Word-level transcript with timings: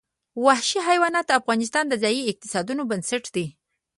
وحشي 0.45 0.79
حیوانات 0.87 1.25
د 1.27 1.31
افغانستان 1.39 1.85
د 1.89 1.93
ځایي 2.03 2.21
اقتصادونو 2.31 2.83
بنسټ 2.91 3.23
دی. 3.35 3.45